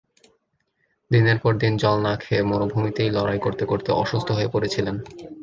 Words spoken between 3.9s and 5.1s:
অসুস্থ হয়ে পড়েছিলেন।